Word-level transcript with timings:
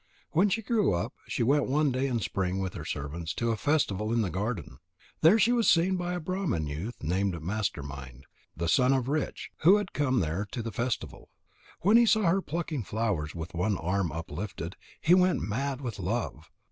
When 0.31 0.49
she 0.49 0.63
grew 0.63 0.95
up, 0.95 1.13
she 1.27 1.43
went 1.43 1.67
one 1.67 1.91
day 1.91 2.07
in 2.07 2.21
spring 2.21 2.57
with 2.57 2.73
her 2.73 2.83
servants 2.85 3.35
to 3.35 3.51
a 3.51 3.55
festival 3.55 4.11
in 4.11 4.23
the 4.23 4.31
garden. 4.31 4.79
There 5.21 5.37
she 5.37 5.51
was 5.51 5.69
seen 5.69 5.95
by 5.95 6.13
a 6.15 6.19
Brahman 6.19 6.65
youth 6.65 7.03
named 7.03 7.39
Master 7.43 7.83
mind, 7.83 8.25
the 8.57 8.67
son 8.67 8.93
of 8.93 9.07
Rich, 9.07 9.51
who 9.59 9.75
had 9.77 9.93
come 9.93 10.19
there 10.19 10.47
to 10.53 10.63
the 10.63 10.71
festival. 10.71 11.29
When 11.81 11.97
he 11.97 12.07
saw 12.07 12.23
her 12.31 12.41
plucking 12.41 12.81
flowers 12.81 13.35
with 13.35 13.53
one 13.53 13.77
arm 13.77 14.11
uplifted, 14.11 14.75
he 14.99 15.13
went 15.13 15.41
mad 15.47 15.81
with 15.81 15.99
love. 15.99 16.49